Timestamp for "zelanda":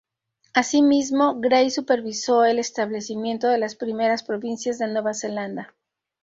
5.13-5.75